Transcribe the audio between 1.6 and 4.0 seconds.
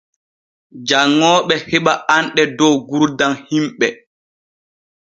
heɓa anɗe dow gurdam himɓe.